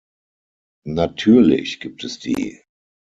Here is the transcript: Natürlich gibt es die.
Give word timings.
Natürlich 0.87 1.79
gibt 1.79 2.03
es 2.03 2.17
die. 2.17 2.63